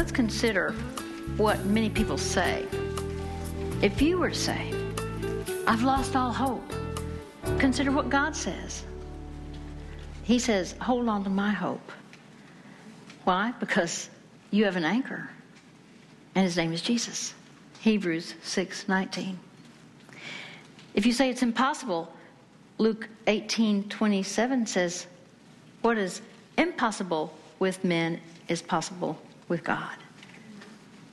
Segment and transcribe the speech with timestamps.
[0.00, 0.72] let's consider
[1.36, 2.66] what many people say.
[3.82, 4.72] If you were to say,
[5.66, 6.72] I've lost all hope,
[7.58, 8.82] consider what God says.
[10.22, 11.92] He says, hold on to my hope.
[13.24, 13.52] Why?
[13.60, 14.08] Because
[14.50, 15.28] you have an anchor,
[16.34, 17.34] and his name is Jesus.
[17.80, 19.38] Hebrews 6 19.
[20.94, 22.10] If you say it's impossible,
[22.78, 25.06] Luke 18 27 says,
[25.82, 26.22] What is
[26.56, 29.96] impossible with men is possible with God.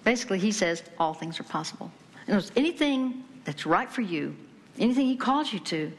[0.05, 1.91] Basically, he says all things are possible.
[2.27, 4.33] In other words, anything that's right for you,
[4.79, 5.91] anything he calls you to,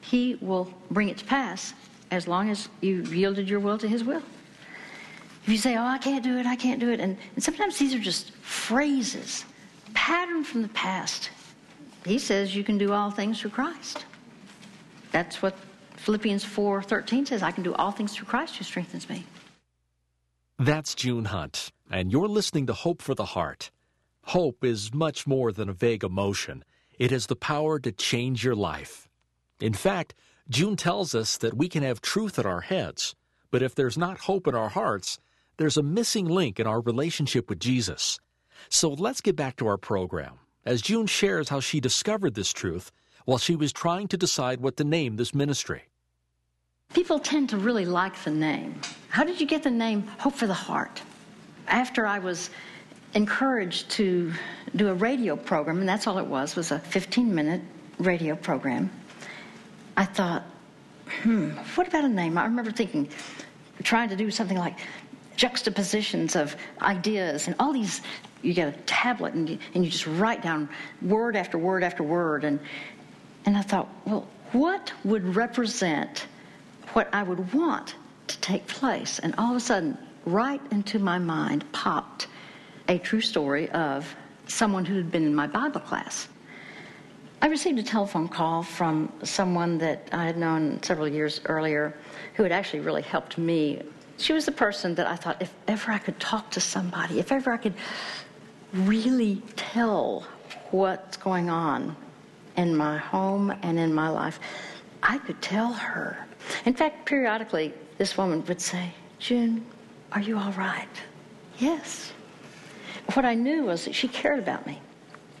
[0.00, 1.74] he will bring it to pass
[2.10, 4.22] as long as you yielded your will to his will.
[5.42, 7.76] If you say, Oh, I can't do it, I can't do it, and, and sometimes
[7.76, 9.44] these are just phrases,
[9.92, 11.30] patterned from the past.
[12.06, 14.06] He says you can do all things through Christ.
[15.10, 15.56] That's what
[15.96, 19.24] Philippians 4:13 says, I can do all things through Christ who strengthens me.
[20.58, 23.72] That's June Hunt, and you're listening to Hope for the Heart.
[24.22, 26.64] Hope is much more than a vague emotion.
[26.96, 29.08] It has the power to change your life.
[29.60, 30.14] In fact,
[30.48, 33.16] June tells us that we can have truth in our heads,
[33.50, 35.18] but if there's not hope in our hearts,
[35.56, 38.20] there's a missing link in our relationship with Jesus.
[38.68, 42.92] So let's get back to our program as June shares how she discovered this truth
[43.24, 45.82] while she was trying to decide what to name this ministry.
[46.92, 48.80] People tend to really like the name.
[49.14, 51.00] How did you get the name Hope for the Heart?
[51.68, 52.50] After I was
[53.14, 54.32] encouraged to
[54.74, 57.62] do a radio program, and that's all it was, was a 15-minute
[58.00, 58.90] radio program,
[59.96, 60.42] I thought,
[61.22, 62.36] hmm, what about a name?
[62.36, 63.08] I remember thinking,
[63.84, 64.80] trying to do something like
[65.36, 68.00] juxtapositions of ideas and all these
[68.42, 70.68] you get a tablet and you, and you just write down
[71.02, 72.58] word after word after word and
[73.46, 76.26] and I thought, well, what would represent
[76.94, 77.94] what I would want
[78.28, 79.18] to take place?
[79.18, 82.28] And all of a sudden, right into my mind popped
[82.88, 84.14] a true story of
[84.46, 86.28] someone who had been in my Bible class.
[87.42, 91.94] I received a telephone call from someone that I had known several years earlier
[92.34, 93.82] who had actually really helped me.
[94.16, 97.32] She was the person that I thought, if ever I could talk to somebody, if
[97.32, 97.74] ever I could
[98.72, 100.26] really tell
[100.70, 101.96] what's going on
[102.56, 104.40] in my home and in my life,
[105.02, 106.26] I could tell her.
[106.64, 109.64] In fact, periodically, this woman would say, June,
[110.12, 110.88] are you all right?
[111.58, 112.12] Yes.
[113.14, 114.80] What I knew was that she cared about me.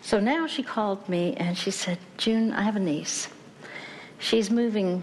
[0.02, 3.28] So now she called me and she said, June, I have a niece.
[4.18, 5.02] She's moving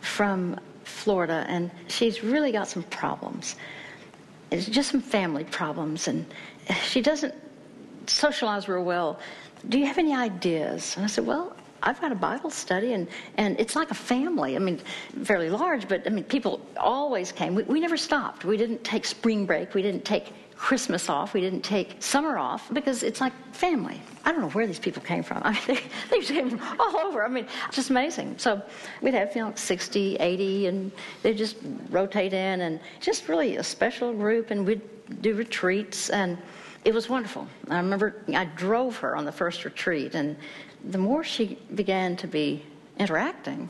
[0.00, 3.56] from Florida and she's really got some problems.
[4.50, 6.24] It's just some family problems and
[6.84, 7.34] she doesn't
[8.06, 9.18] socialize real well.
[9.68, 10.94] Do you have any ideas?
[10.96, 11.53] And I said, Well,
[11.84, 13.06] I've got a Bible study, and,
[13.36, 14.56] and it's like a family.
[14.56, 14.80] I mean,
[15.22, 17.54] fairly large, but I mean, people always came.
[17.54, 18.44] We, we never stopped.
[18.44, 19.74] We didn't take spring break.
[19.74, 21.34] We didn't take Christmas off.
[21.34, 24.00] We didn't take summer off because it's like family.
[24.24, 25.42] I don't know where these people came from.
[25.44, 25.78] I mean,
[26.10, 27.22] they, they came from all over.
[27.24, 28.38] I mean, just amazing.
[28.38, 28.62] So
[29.02, 31.56] we'd have, you know, 60, 80, and they'd just
[31.90, 34.80] rotate in, and just really a special group, and we'd
[35.20, 36.38] do retreats, and
[36.84, 37.46] it was wonderful.
[37.68, 40.36] I remember I drove her on the first retreat, and
[40.90, 42.64] the more she began to be
[42.98, 43.68] interacting,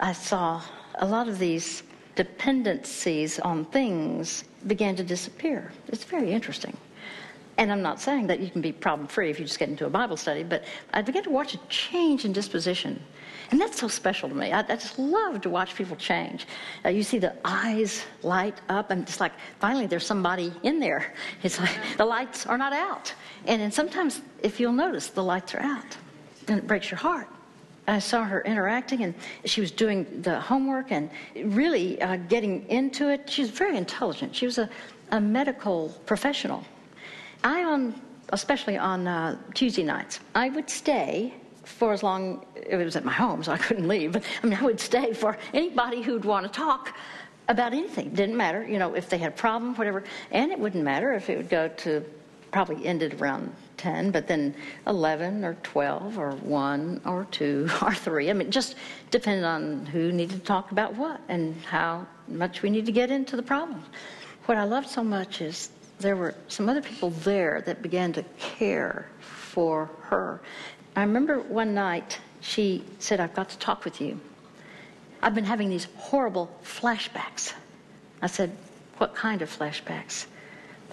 [0.00, 0.62] I saw
[0.96, 1.82] a lot of these
[2.16, 5.72] dependencies on things began to disappear.
[5.88, 6.76] It's very interesting.
[7.56, 9.86] And I'm not saying that you can be problem free if you just get into
[9.86, 10.64] a Bible study, but
[10.94, 13.02] I began to watch a change in disposition
[13.50, 14.52] and that's so special to me.
[14.52, 16.46] I, I just love to watch people change.
[16.84, 21.12] Uh, you see the eyes light up, and it's like finally there's somebody in there.
[21.42, 23.12] It's like the lights are not out.
[23.46, 25.96] And then sometimes, if you'll notice, the lights are out,
[26.48, 27.28] and it breaks your heart.
[27.88, 29.14] I saw her interacting, and
[29.44, 33.28] she was doing the homework and really uh, getting into it.
[33.28, 34.34] She was very intelligent.
[34.34, 34.68] She was a,
[35.10, 36.64] a medical professional.
[37.42, 38.00] I, on
[38.32, 41.34] especially on uh, Tuesday nights, I would stay
[41.64, 44.12] for as long it was at my home, so I couldn't leave.
[44.12, 46.94] But I mean, I would stay for anybody who'd want to talk
[47.48, 48.10] about anything.
[48.10, 50.04] Didn't matter, you know, if they had a problem, whatever.
[50.30, 52.04] And it wouldn't matter if it would go to
[52.52, 54.54] probably ended around 10, but then
[54.86, 58.30] 11 or 12 or 1 or 2 or 3.
[58.30, 58.76] I mean, just
[59.10, 63.10] depended on who needed to talk about what and how much we need to get
[63.10, 63.82] into the problem.
[64.44, 68.22] What I loved so much is there were some other people there that began to
[68.38, 70.40] care for her.
[70.94, 74.20] I remember one night she said, I've got to talk with you.
[75.22, 77.54] I've been having these horrible flashbacks.
[78.20, 78.50] I said,
[78.98, 80.26] What kind of flashbacks?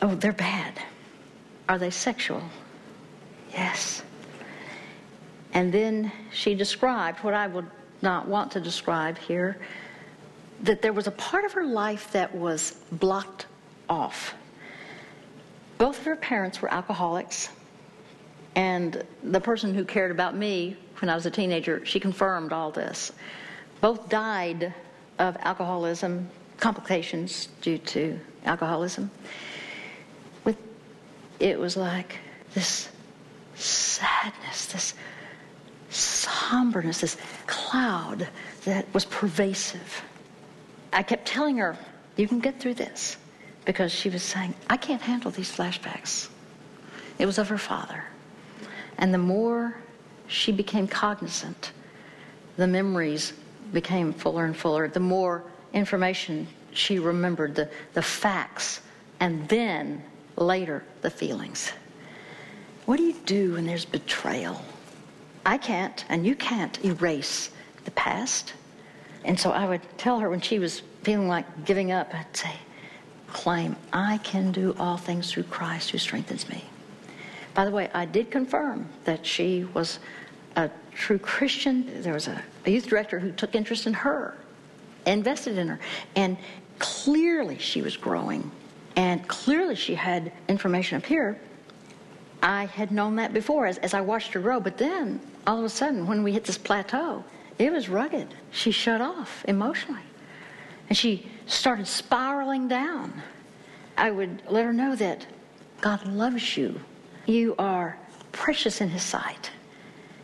[0.02, 0.74] Oh, they're bad.
[1.68, 2.44] Are they sexual?
[3.52, 4.04] Yes.
[5.54, 7.66] And then she described what I would
[8.02, 9.58] not want to describe here
[10.62, 13.46] that there was a part of her life that was blocked
[13.90, 14.34] off.
[15.78, 17.50] Both of her parents were alcoholics.
[18.56, 22.72] And the person who cared about me when I was a teenager, she confirmed all
[22.72, 23.12] this.
[23.82, 24.74] Both died
[25.20, 26.28] of alcoholism,
[26.60, 29.12] complications due to alcoholism.
[30.44, 30.58] With
[31.40, 32.18] it was like
[32.56, 32.90] this
[33.58, 34.94] sadness, this
[35.90, 38.28] somberness, this cloud
[38.66, 40.04] that was pervasive.
[40.94, 41.78] I kept telling her,
[42.16, 43.18] You can get through this.
[43.66, 46.30] Because she was saying, I can't handle these flashbacks.
[47.20, 48.02] It was of her father.
[48.98, 49.76] And the more
[50.28, 51.74] she became cognizant,
[52.56, 53.34] the memories
[53.74, 54.88] became fuller and fuller.
[54.88, 55.44] The more
[55.74, 58.80] information she remembered, the, the facts,
[59.20, 60.02] and then
[60.38, 61.72] later the feelings.
[62.88, 64.62] What do you do when there's betrayal?
[65.46, 67.52] I can't, and you can't erase
[67.84, 68.54] the past.
[69.26, 72.54] And so I would tell her when she was feeling like giving up, I'd say,
[73.28, 76.64] claim, I can do all things through Christ who strengthens me.
[77.54, 80.00] By the way, I did confirm that she was
[80.56, 82.02] a true Christian.
[82.02, 84.38] There was a, a youth director who took interest in her,
[85.06, 85.80] invested in her,
[86.16, 86.38] and
[86.80, 88.50] clearly she was growing.
[88.96, 91.38] And clearly she had information up here.
[92.42, 95.66] I had known that before as, as I watched her grow, but then all of
[95.66, 97.24] a sudden, when we hit this plateau,
[97.58, 98.28] it was rugged.
[98.52, 100.02] She shut off emotionally.
[100.90, 103.22] And she started spiraling down.
[103.98, 105.26] I would let her know that
[105.82, 106.80] God loves you.
[107.26, 107.98] You are
[108.32, 109.52] precious in His sight.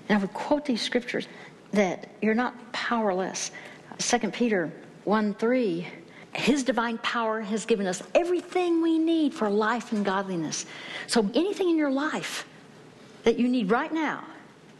[0.07, 1.27] And I would quote these scriptures
[1.71, 3.51] that you're not powerless.
[3.98, 4.71] 2 Peter
[5.06, 5.88] 1 3,
[6.35, 10.65] His divine power has given us everything we need for life and godliness.
[11.07, 12.45] So anything in your life
[13.24, 14.24] that you need right now,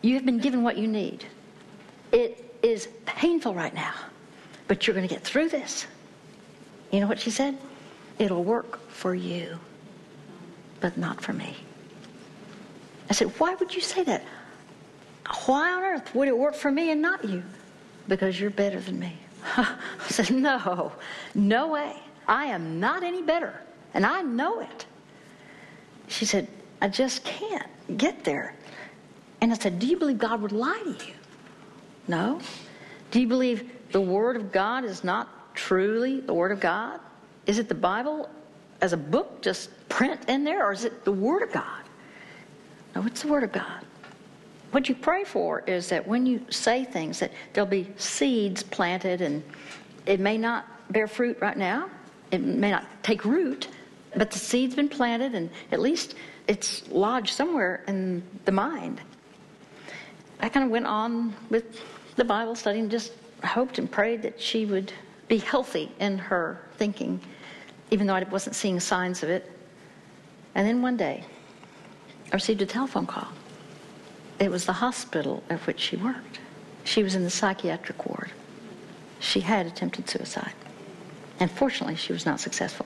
[0.02, 1.26] you have been given what you need.
[2.12, 3.94] It is painful right now,
[4.68, 5.86] but you're going to get through this.
[6.92, 7.58] You know what she said?
[8.20, 9.60] It'll work for you,
[10.80, 11.56] but not for me.
[13.10, 14.24] I said, Why would you say that?
[15.46, 17.44] Why on earth would it work for me and not you?
[18.08, 19.18] Because you're better than me.
[19.58, 20.92] I said, No,
[21.36, 21.96] no way.
[22.28, 23.60] I am not any better,
[23.94, 24.86] and I know it.
[26.08, 26.48] She said,
[26.82, 27.68] I just can't
[27.98, 28.56] get there.
[29.42, 31.14] And I said, Do you believe God would lie to you?
[32.08, 32.40] No.
[33.12, 37.00] Do you believe the Word of God is not truly the Word of God?
[37.46, 38.30] Is it the Bible
[38.82, 41.84] as a book, just print in there, or is it the Word of God?
[42.96, 43.86] No, it's the Word of God.
[44.74, 49.22] What you pray for is that when you say things, that there'll be seeds planted,
[49.22, 49.44] and
[50.08, 51.92] it may not bear fruit right now,
[52.32, 53.68] it may not take root,
[54.16, 56.16] but the seed's been planted, and at least
[56.48, 59.00] it's lodged somewhere in the mind.
[60.40, 61.80] I kind of went on with
[62.16, 64.92] the Bible study and just hoped and prayed that she would
[65.28, 67.22] be healthy in her thinking,
[67.92, 69.52] even though I wasn't seeing signs of it.
[70.56, 71.24] And then one day,
[72.32, 73.28] I received a telephone call.
[74.40, 76.40] It was the hospital at which she worked.
[76.84, 78.32] She was in the psychiatric ward.
[79.20, 80.54] She had attempted suicide.
[81.40, 82.86] And fortunately, she was not successful.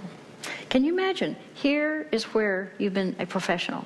[0.70, 1.36] Can you imagine?
[1.54, 3.86] Here is where you've been a professional,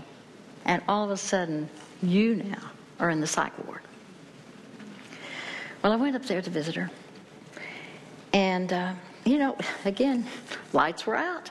[0.66, 1.69] and all of a sudden,
[2.02, 3.81] you now are in the psych ward.
[5.81, 6.92] Well, I went up there to visit her.
[8.34, 8.94] And, uh,
[9.25, 10.25] you know, again,
[10.74, 11.50] lights were out.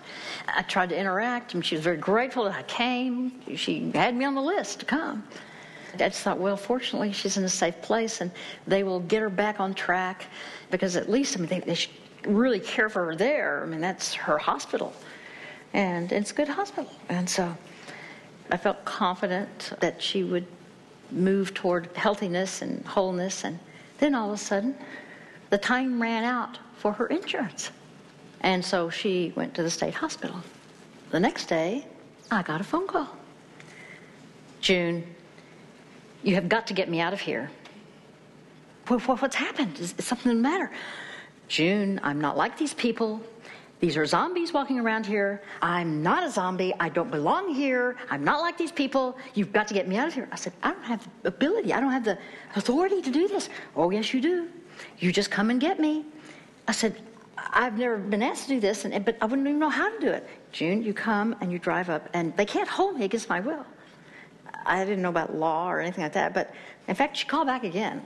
[0.49, 3.40] I tried to interact, and she was very grateful that I came.
[3.57, 5.25] She had me on the list to come.
[5.94, 8.30] I just thought, well, fortunately, she's in a safe place, and
[8.66, 10.26] they will get her back on track
[10.70, 11.76] because at least, I mean, they, they
[12.26, 13.62] really care for her there.
[13.62, 14.92] I mean, that's her hospital,
[15.73, 16.90] and it's a good hospital.
[17.09, 17.56] And so
[18.50, 20.47] I felt confident that she would
[21.11, 23.44] move toward healthiness and wholeness.
[23.44, 23.59] And
[23.99, 24.75] then all of a sudden,
[25.50, 27.70] the time ran out for her insurance.
[28.42, 30.40] And so she went to the state hospital.
[31.11, 31.87] The next day,
[32.30, 33.09] I got a phone call.
[34.61, 35.04] June,
[36.23, 37.50] you have got to get me out of here.
[38.87, 39.79] What's happened?
[39.79, 40.71] Is, something the matter?
[41.49, 43.21] June, I'm not like these people.
[43.79, 45.43] These are zombies walking around here.
[45.62, 46.75] I'm not a zombie.
[46.79, 47.97] I don't belong here.
[48.11, 49.17] I'm not like these people.
[49.35, 50.29] You've got to get me out of here.
[50.33, 51.73] I said, I don't have the ability.
[51.73, 52.19] I don't have the
[52.57, 53.49] authority to do this.
[53.75, 54.49] Oh, yes, you do.
[54.99, 56.05] You just come and get me.
[56.69, 57.00] I said,
[57.39, 59.99] I've never been asked to do this, and, but I wouldn't even know how to
[59.99, 60.29] do it.
[60.53, 63.65] June, you come and you drive up, and they can't hold me against my will.
[64.64, 66.55] I didn't know about law or anything like that, but
[66.88, 68.05] in fact, she called back again.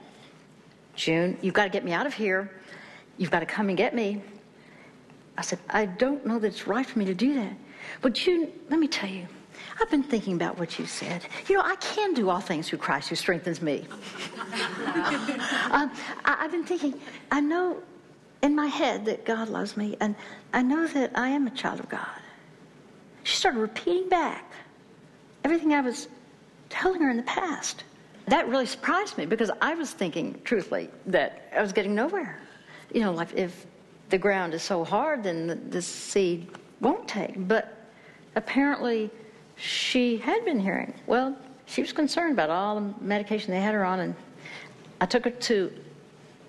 [0.95, 2.51] June, you've got to get me out of here.
[3.19, 4.23] You've got to come and get me.
[5.37, 7.53] I said, I don't know that it's right for me to do that.
[8.01, 9.27] But you, let me tell you,
[9.81, 11.27] I've been thinking about what you said.
[11.49, 13.85] You know, I can do all things through Christ who strengthens me.
[15.71, 15.91] um,
[16.25, 17.83] I, I've been thinking, I know
[18.43, 20.15] in my head that God loves me, and
[20.53, 22.07] I know that I am a child of God.
[23.25, 24.53] she started repeating back
[25.45, 26.09] everything I was
[26.75, 27.85] telling her in the past.
[28.27, 32.41] That really surprised me because I was thinking, truthfully, that I was getting nowhere.
[32.93, 33.67] You know, like if
[34.11, 36.49] the ground is so hard, then the, the seed
[36.81, 37.35] won't take.
[37.49, 37.77] But
[38.35, 39.11] apparently,
[39.57, 40.93] she had been hearing.
[41.07, 44.15] Well, she was concerned about all the medication they had her on, and
[45.01, 45.73] I took her to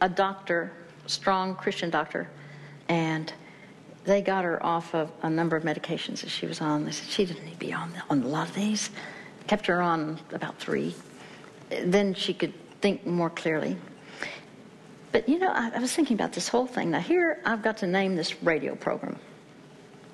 [0.02, 0.72] a doctor,
[1.06, 2.28] strong Christian doctor,
[2.90, 3.32] and
[4.06, 6.86] they got her off of a number of medications that she was on.
[6.86, 8.90] They said she didn't need to be on, on a lot of these.
[9.48, 10.96] Kept her on about three.
[11.70, 13.78] Then she could think more clearly.
[15.12, 16.92] But you know, I, I was thinking about this whole thing.
[16.92, 19.18] Now, here I've got to name this radio program.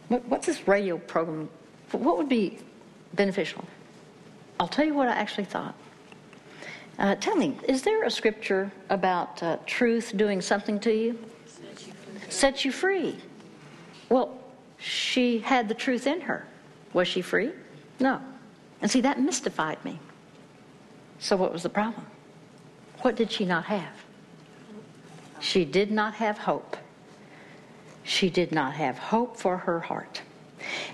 [0.10, 1.50] What, what's this radio program?
[1.92, 2.60] What would be
[3.14, 3.66] beneficial?
[4.60, 5.76] I'll tell you what I actually thought.
[7.00, 11.20] Uh, tell me, is there a scripture about uh, truth doing something to you?
[11.48, 11.94] Set you,
[12.30, 13.18] Set you free.
[14.10, 14.38] Well,
[14.78, 16.46] she had the truth in her.
[16.94, 17.52] Was she free?
[18.00, 18.22] No.
[18.82, 20.00] And see, that mystified me.
[21.20, 22.06] So, what was the problem?
[23.02, 23.94] What did she not have?
[25.40, 26.78] She did not have hope.
[28.04, 30.22] She did not have hope for her heart.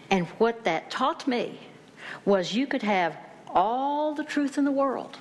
[0.09, 1.59] And what that taught me
[2.25, 3.17] was you could have
[3.49, 5.17] all the truth in the world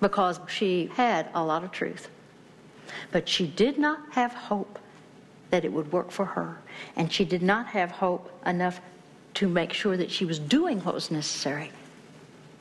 [0.00, 2.08] because she had a lot of truth.
[3.10, 4.78] But she did not have hope
[5.50, 6.58] that it would work for her.
[6.96, 8.80] And she did not have hope enough
[9.34, 11.70] to make sure that she was doing what was necessary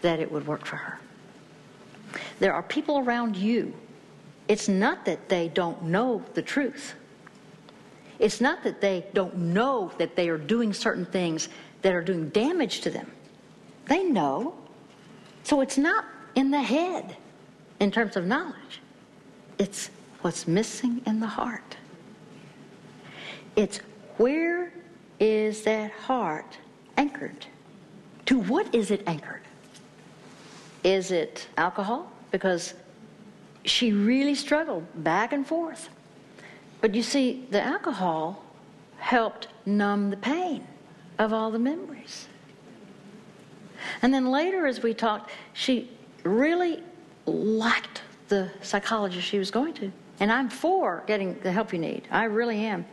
[0.01, 0.99] that it would work for her.
[2.39, 3.73] There are people around you
[4.51, 6.95] it's not that they don't know the truth.
[8.19, 11.47] It's not that they don't know that they are doing certain things
[11.83, 13.09] that are doing damage to them.
[13.85, 14.53] They know.
[15.43, 16.03] So it's not
[16.35, 17.15] in the head
[17.79, 18.81] in terms of knowledge,
[19.57, 19.89] it's
[20.21, 21.77] what's missing in the heart.
[23.55, 23.77] It's
[24.17, 24.73] where
[25.21, 26.57] is that heart
[26.97, 27.45] anchored?
[28.25, 29.43] To what is it anchored?
[30.83, 32.11] Is it alcohol?
[32.31, 32.73] Because
[33.63, 35.89] she really struggled back and forth.
[36.81, 38.43] But you see, the alcohol
[38.97, 40.67] helped numb the pain
[41.19, 42.27] of all the memories.
[44.01, 45.91] And then later, as we talked, she
[46.23, 46.81] really
[47.27, 49.91] liked the psychologist she was going to.
[50.19, 52.07] And I'm for getting the help you need.
[52.09, 52.85] I really am.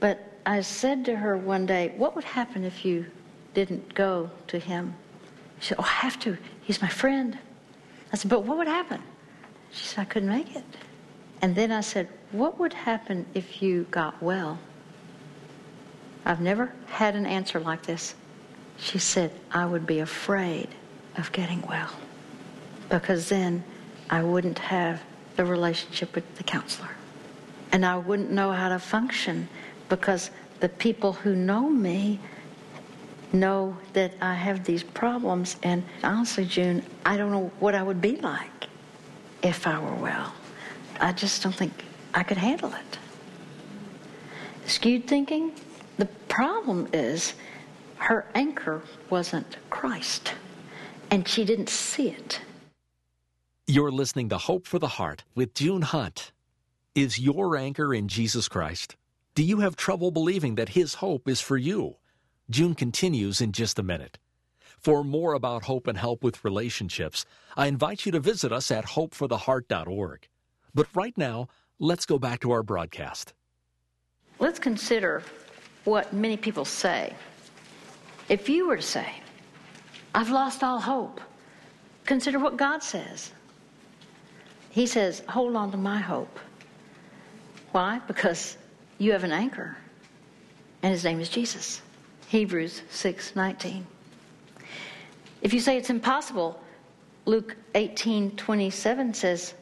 [0.00, 3.06] But I said to her one day, What would happen if you
[3.54, 4.94] didn't go to him?
[5.60, 6.36] She said, Oh, I have to.
[6.62, 7.38] He's my friend.
[8.12, 9.02] I said, But what would happen?
[9.72, 10.64] She said, I couldn't make it.
[11.42, 14.58] And then I said, What would happen if you got well?
[16.26, 18.14] I've never had an answer like this.
[18.78, 20.68] She said, I would be afraid
[21.16, 21.90] of getting well
[22.88, 23.62] because then
[24.10, 25.02] I wouldn't have
[25.36, 26.90] the relationship with the counselor.
[27.72, 29.48] And I wouldn't know how to function
[29.88, 32.20] because the people who know me
[33.34, 35.56] know that I have these problems.
[35.62, 38.68] And honestly, June, I don't know what I would be like
[39.42, 40.32] if I were well.
[41.00, 41.72] I just don't think
[42.14, 42.98] I could handle it.
[44.66, 45.52] Skewed thinking,
[45.98, 47.34] the problem is
[47.96, 50.32] her anchor wasn't Christ,
[51.10, 52.40] and she didn't see it.
[53.66, 56.32] You're listening to Hope for the Heart with June Hunt.
[56.94, 58.96] Is your anchor in Jesus Christ?
[59.34, 61.96] Do you have trouble believing that His hope is for you?
[62.50, 64.16] June continues in just a minute.
[64.78, 67.26] For more about hope and help with relationships,
[67.56, 70.28] I invite you to visit us at hopefortheheart.org.
[70.72, 71.48] But right now,
[71.80, 73.34] let's go back to our broadcast.
[74.38, 75.24] Let's consider
[75.82, 77.12] what many people say.
[78.28, 79.14] If you were to say,
[80.14, 81.20] I've lost all hope,
[82.06, 83.32] consider what God says.
[84.70, 86.38] He says, hold on to my hope.
[87.72, 88.00] Why?
[88.06, 88.58] Because
[88.98, 89.76] you have an anchor,
[90.82, 91.82] and his name is Jesus.
[92.28, 93.86] Hebrews 6 19.
[95.42, 96.60] If you say it's impossible,
[97.26, 99.54] Luke 18 27 says,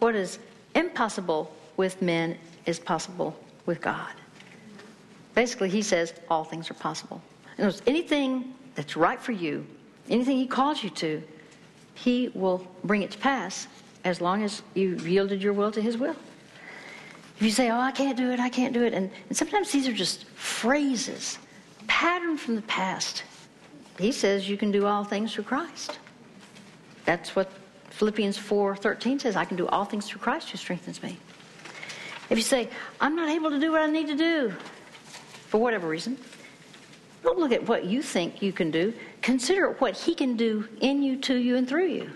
[0.00, 0.38] What is
[0.74, 4.12] impossible with men is possible with God.
[5.34, 7.20] Basically, he says all things are possible.
[7.58, 9.66] In other anything that's right for you,
[10.08, 11.22] anything he calls you to,
[11.94, 13.66] he will bring it to pass
[14.04, 16.16] as long as you yielded your will to his will.
[17.36, 19.72] If you say, Oh, I can't do it, I can't do it, and, and sometimes
[19.72, 21.38] these are just phrases,
[21.86, 23.24] patterned from the past
[23.98, 25.98] he says you can do all things through Christ.
[27.04, 27.50] That's what
[27.90, 31.18] Philippians 4:13 says, I can do all things through Christ who strengthens me.
[32.30, 32.68] If you say,
[33.00, 34.52] I'm not able to do what I need to do
[35.48, 36.18] for whatever reason,
[37.22, 38.92] don't look at what you think you can do.
[39.22, 42.10] Consider what he can do in you, to you, and through you.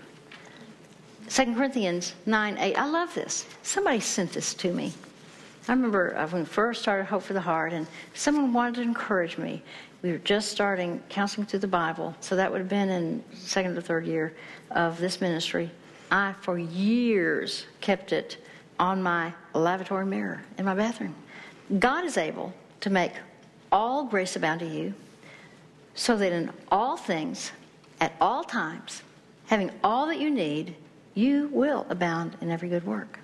[1.29, 2.75] 2 Corinthians 9 8.
[2.75, 3.45] I love this.
[3.63, 4.93] Somebody sent this to me.
[5.69, 7.85] I remember uh, when I first started Hope for the Heart, and
[8.15, 9.61] someone wanted to encourage me.
[10.01, 13.77] We were just starting counseling through the Bible, so that would have been in second
[13.77, 14.33] or third year
[14.71, 15.69] of this ministry.
[16.09, 18.43] I, for years, kept it
[18.79, 21.13] on my lavatory mirror in my bathroom.
[21.77, 23.11] God is able to make
[23.71, 24.95] all grace abound to you,
[25.93, 27.51] so that in all things,
[28.01, 29.03] at all times,
[29.45, 30.73] having all that you need,
[31.13, 33.19] you will abound in every good work.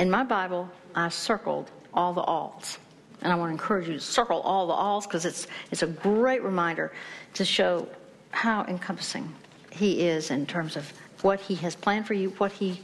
[0.00, 2.78] In my Bible, I circled all the alls.
[3.20, 5.88] And I want to encourage you to circle all the alls because it's, it's a
[5.88, 6.90] great reminder
[7.34, 7.86] to show
[8.30, 9.30] how encompassing
[9.70, 10.90] He is in terms of
[11.20, 12.80] what He has planned for you, what He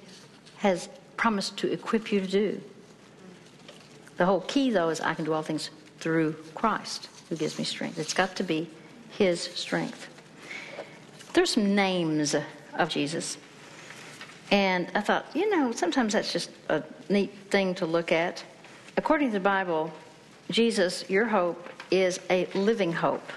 [0.58, 2.60] has promised to equip you to do.
[4.18, 5.70] The whole key, though, is I can do all things
[6.00, 7.98] through Christ who gives me strength.
[7.98, 8.68] It's got to be
[9.12, 10.06] His strength.
[11.32, 12.36] There's some names
[12.74, 13.38] of Jesus.
[14.50, 18.44] And I thought, you know, sometimes that's just a neat thing to look at.
[18.96, 19.92] According to the Bible,
[20.50, 23.32] Jesus, your hope is a living hope.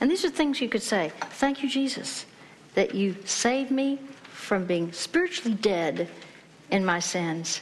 [0.00, 2.26] And these are things you could say Thank you, Jesus,
[2.74, 3.98] that you saved me
[4.30, 6.08] from being spiritually dead
[6.70, 7.60] in my sins,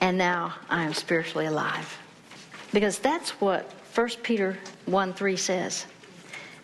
[0.00, 1.98] and now I am spiritually alive.
[2.72, 5.86] Because that's what 1 Peter 1 3 says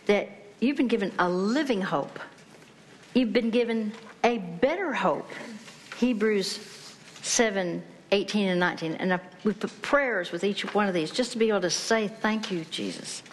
[0.05, 2.19] that you've been given a living hope,
[3.13, 3.91] you've been given
[4.23, 5.29] a better hope.
[5.97, 6.59] Hebrews
[7.21, 8.93] 7 18 and 19.
[8.95, 12.07] And we put prayers with each one of these just to be able to say,
[12.07, 13.23] Thank you, Jesus.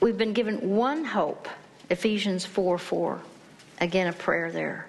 [0.00, 1.48] We've been given one hope,
[1.90, 3.20] Ephesians 4 4.
[3.80, 4.86] Again, a prayer there.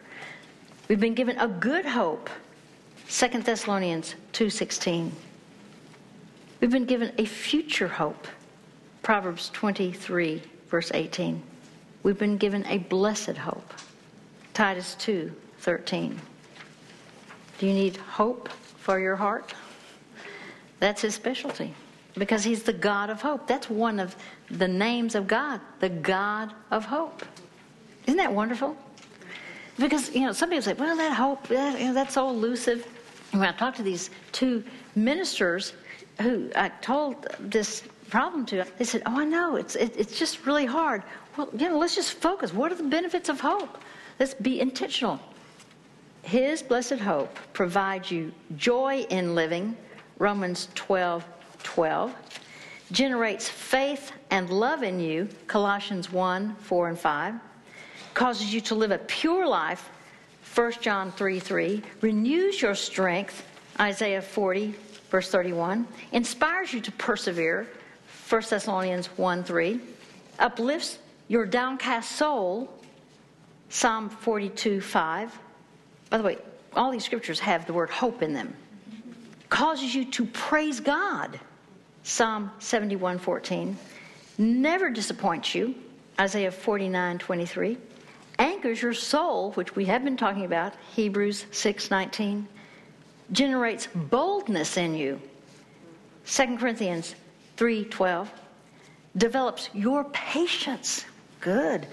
[0.88, 2.30] We've been given a good hope,
[3.10, 5.12] 2 Thessalonians 2 16.
[6.60, 8.28] We've been given a future hope,
[9.04, 11.42] Proverbs 23, verse 18.
[12.06, 13.74] We've been given a blessed hope,
[14.54, 16.22] Titus 2 13.
[17.58, 18.48] Do you need hope
[18.78, 19.56] for your heart?
[20.80, 21.74] That's his specialty
[22.14, 23.48] because he's the God of hope.
[23.48, 24.16] That's one of
[24.52, 27.26] the names of God, the God of hope.
[28.06, 28.78] Isn't that wonderful?
[29.80, 32.86] Because, you know, some people say, well, that hope, that, you know, that's so elusive.
[33.32, 35.74] And when I talked to these two ministers
[36.22, 40.46] who I told this problem to, they said, oh, I know, it's, it, it's just
[40.46, 41.04] really hard.
[41.38, 42.54] Well, you know, let's just focus.
[42.54, 43.78] What are the benefits of hope?
[44.20, 45.20] Let's be intentional.
[46.24, 49.76] His blessed hope provides you joy in living,
[50.18, 51.26] Romans 12
[51.64, 52.14] 12,
[52.92, 57.36] generates faith and love in you, Colossians 1 4 and 5,
[58.14, 59.90] causes you to live a pure life,
[60.54, 63.46] 1 John 3 3, renews your strength,
[63.80, 64.74] Isaiah 40
[65.16, 67.68] verse 31, inspires you to persevere,
[68.30, 69.80] 1 Thessalonians 1 3,
[70.40, 72.70] uplifts your downcast soul,
[73.70, 75.40] Psalm 42 5
[76.10, 76.38] by the way,
[76.74, 78.56] all these scriptures have the word hope in them.
[79.50, 81.40] Causes you to praise God.
[82.04, 83.78] Psalm 71 14.
[84.38, 85.76] Never disappoints you.
[86.20, 87.78] Isaiah 49 23.
[88.38, 90.74] Anchors your soul, which we have been talking about.
[90.96, 92.48] Hebrews 6 19.
[93.32, 95.20] Generates boldness in you.
[96.28, 97.16] 2 Corinthians
[97.58, 98.32] 3 12.
[99.18, 101.06] Develops your patience.
[101.40, 101.88] Good.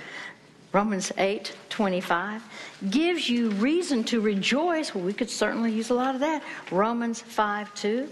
[0.73, 2.43] Romans 8 25
[2.91, 4.95] gives you reason to rejoice.
[4.95, 6.43] Well, we could certainly use a lot of that.
[6.71, 8.09] Romans 5 2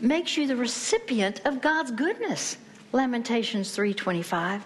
[0.00, 2.56] makes you the recipient of God's goodness.
[2.92, 4.62] Lamentations 3:25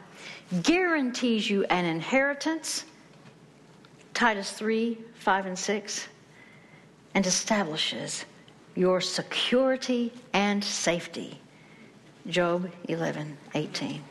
[0.62, 2.84] guarantees you an inheritance.
[4.14, 6.08] Titus 3 5 and 6
[7.14, 8.24] and establishes
[8.74, 11.40] your security and safety.
[12.26, 14.02] Job 11 18.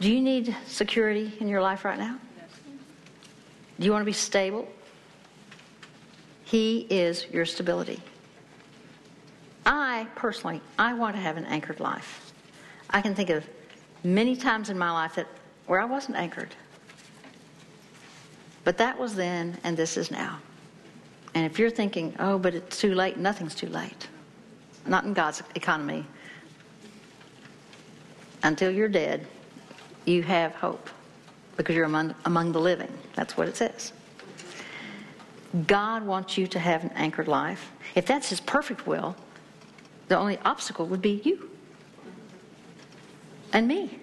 [0.00, 2.18] Do you need security in your life right now?
[3.78, 4.66] Do you want to be stable?
[6.44, 8.00] He is your stability.
[9.64, 12.32] I personally, I want to have an anchored life.
[12.90, 13.44] I can think of
[14.04, 15.26] many times in my life that
[15.66, 16.54] where I wasn't anchored.
[18.64, 20.38] But that was then and this is now.
[21.36, 24.08] And if you're thinking, oh, but it's too late, nothing's too late.
[24.86, 26.06] Not in God's economy.
[28.42, 29.26] Until you're dead,
[30.06, 30.88] you have hope
[31.58, 32.90] because you're among, among the living.
[33.14, 33.92] That's what it says.
[35.66, 37.70] God wants you to have an anchored life.
[37.94, 39.14] If that's His perfect will,
[40.08, 41.50] the only obstacle would be you
[43.52, 43.98] and me.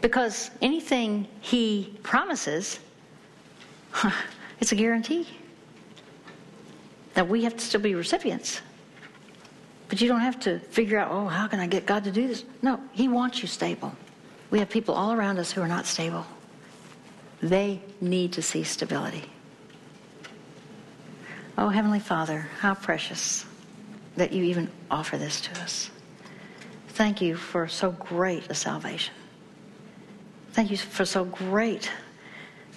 [0.00, 2.80] Because anything He promises,
[4.58, 5.28] it's a guarantee.
[7.14, 8.60] That we have to still be recipients.
[9.88, 12.26] But you don't have to figure out, oh, how can I get God to do
[12.26, 12.44] this?
[12.62, 13.92] No, He wants you stable.
[14.50, 16.26] We have people all around us who are not stable.
[17.42, 19.24] They need to see stability.
[21.58, 23.44] Oh, Heavenly Father, how precious
[24.16, 25.90] that you even offer this to us.
[26.88, 29.14] Thank you for so great a salvation.
[30.52, 31.90] Thank you for so great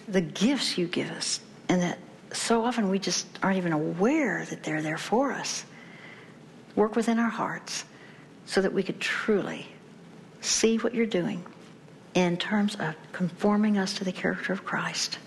[0.07, 1.99] the gifts you give us, and that
[2.35, 5.65] so often we just aren't even aware that they're there for us.
[6.75, 7.85] Work within our hearts
[8.45, 9.67] so that we could truly
[10.41, 11.43] see what you're doing
[12.13, 15.19] in terms of conforming us to the character of Christ.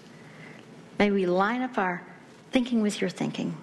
[0.98, 2.02] May we line up our
[2.50, 3.56] thinking with your thinking.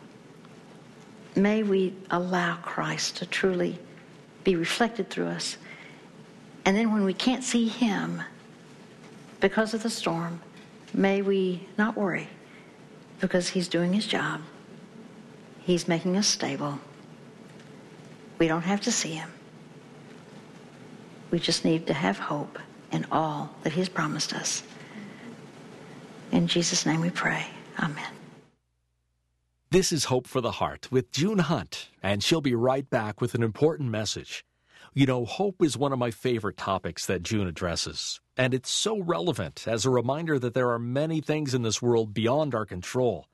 [1.35, 3.77] May we allow Christ to truly
[4.43, 5.57] be reflected through us.
[6.65, 8.21] And then when we can't see him
[9.39, 10.39] because of the storm,
[10.93, 12.29] may we not worry
[13.25, 14.39] because he's doing his job.
[15.61, 16.77] He's making us stable.
[18.37, 19.31] We don't have to see him.
[21.31, 22.59] We just need to have hope
[22.91, 24.61] in all that he's promised us.
[26.31, 27.47] In Jesus' name we pray.
[27.79, 28.11] Amen.
[29.71, 33.33] This is Hope for the Heart with June Hunt, and she'll be right back with
[33.33, 34.45] an important message.
[34.97, 39.01] You know, hope is one of my favorite topics that June addresses, and it's so
[39.01, 43.27] relevant as a reminder that there are many things in this world beyond our control.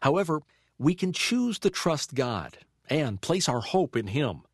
[0.00, 0.40] However,
[0.78, 2.56] we can choose to trust God
[2.88, 4.44] and place our hope in Him.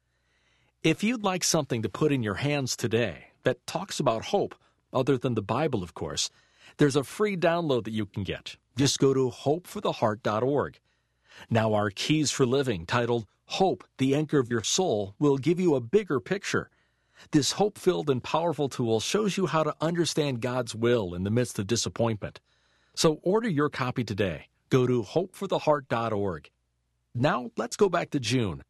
[0.82, 4.56] If you'd like something to put in your hands today that talks about hope,
[4.92, 6.30] other than the Bible, of course,
[6.78, 8.56] there's a free download that you can get.
[8.74, 10.80] Just go to hopefortheheart.org.
[11.48, 15.74] Now, our Keys for Living, titled Hope, the Anchor of Your Soul, will give you
[15.74, 16.70] a bigger picture.
[17.32, 21.32] This hope filled and powerful tool shows you how to understand God's will in the
[21.32, 22.38] midst of disappointment.
[22.94, 24.46] So order your copy today.
[24.68, 26.48] Go to hopefortheheart.org.
[27.12, 28.62] Now, let's go back to June.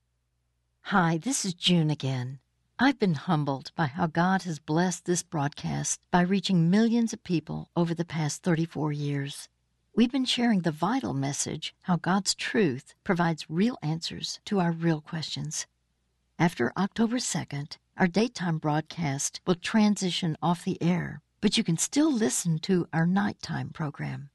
[0.84, 2.38] Hi, this is June again.
[2.78, 7.68] I've been humbled by how God has blessed this broadcast by reaching millions of people
[7.76, 9.50] over the past 34 years.
[9.92, 15.00] We've been sharing the vital message how God's truth provides real answers to our real
[15.00, 15.66] questions.
[16.38, 22.10] After October 2nd, our daytime broadcast will transition off the air, but you can still
[22.10, 24.30] listen to our nighttime program.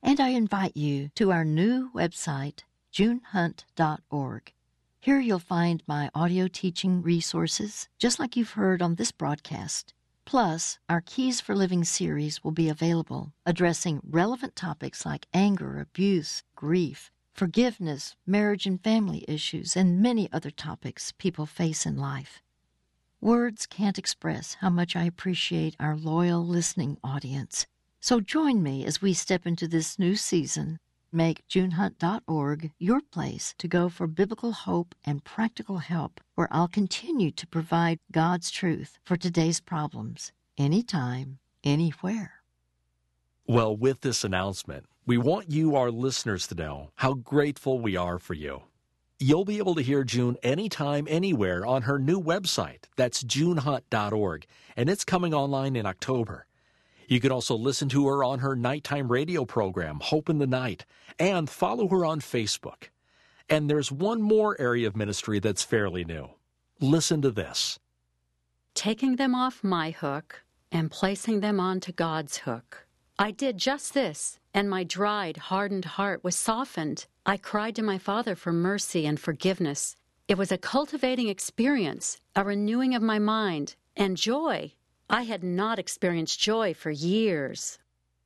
[0.00, 2.60] And I invite you to our new website,
[2.92, 4.52] junehunt.org.
[5.00, 9.92] Here you'll find my audio teaching resources, just like you've heard on this broadcast.
[10.30, 16.44] Plus, our Keys for Living series will be available, addressing relevant topics like anger, abuse,
[16.54, 22.44] grief, forgiveness, marriage and family issues, and many other topics people face in life.
[23.20, 27.66] Words can't express how much I appreciate our loyal listening audience.
[27.98, 30.78] So join me as we step into this new season.
[31.12, 37.32] Make junehunt.org your place to go for biblical hope and practical help, where I'll continue
[37.32, 42.34] to provide God's truth for today's problems, anytime, anywhere.
[43.44, 48.20] Well, with this announcement, we want you, our listeners, to know how grateful we are
[48.20, 48.62] for you.
[49.18, 52.84] You'll be able to hear June anytime, anywhere on her new website.
[52.94, 54.46] That's junehunt.org,
[54.76, 56.46] and it's coming online in October.
[57.10, 60.86] You can also listen to her on her nighttime radio program, Hope in the Night,
[61.18, 62.84] and follow her on Facebook.
[63.48, 66.30] And there's one more area of ministry that's fairly new.
[66.78, 67.80] Listen to this
[68.74, 72.86] taking them off my hook and placing them onto God's hook.
[73.18, 77.06] I did just this, and my dried, hardened heart was softened.
[77.26, 79.96] I cried to my Father for mercy and forgiveness.
[80.28, 84.74] It was a cultivating experience, a renewing of my mind, and joy
[85.12, 87.80] I had not experienced joy for years.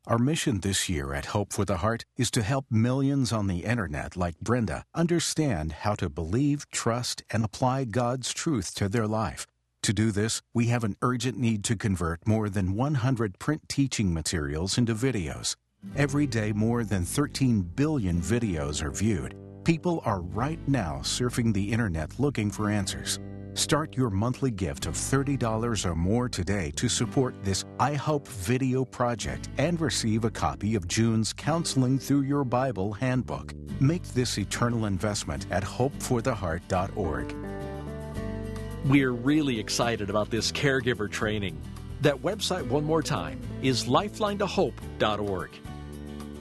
[0.07, 3.65] Our mission this year at Hope for the Heart is to help millions on the
[3.65, 9.47] internet like Brenda understand how to believe, trust, and apply God's truth to their life.
[9.85, 14.13] To do this, we have an urgent need to convert more than 100 print teaching
[14.13, 15.57] materials into videos.
[15.97, 19.35] Every day, more than 13 billion videos are viewed.
[19.65, 23.19] People are right now surfing the internet looking for answers.
[23.55, 28.85] Start your monthly gift of $30 or more today to support this I Hope video
[28.85, 33.55] project and receive a copy of June's Counseling Through Your Bible handbook.
[33.81, 37.35] Make this eternal investment at hopefortheheart.org.
[38.85, 41.59] We're really excited about this caregiver training.
[42.03, 45.51] That website, one more time, is lifelinetohope.org.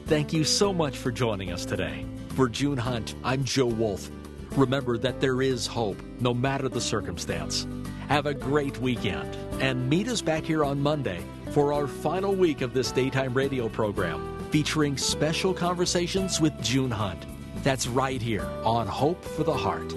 [0.08, 2.06] Thank you so much for joining us today.
[2.36, 4.10] For June Hunt, I'm Joe Wolf.
[4.56, 7.68] Remember that there is hope, no matter the circumstance.
[8.08, 12.62] Have a great weekend, and meet us back here on Monday for our final week
[12.62, 17.24] of this daytime radio program featuring special conversations with June Hunt.
[17.64, 19.94] That's right here on Hope for the Heart.